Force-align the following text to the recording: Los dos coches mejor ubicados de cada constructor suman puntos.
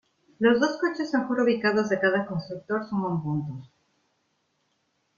Los 0.39 0.59
dos 0.59 0.79
coches 0.79 1.13
mejor 1.13 1.41
ubicados 1.41 1.87
de 1.89 1.99
cada 1.99 2.25
constructor 2.25 2.83
suman 2.89 3.21
puntos. 3.21 3.69